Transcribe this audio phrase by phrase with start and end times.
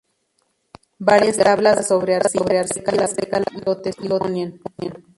[0.97, 2.15] Varias tablas grabadas sobre
[2.55, 2.63] arcilla
[3.07, 4.59] seca lo testimonian.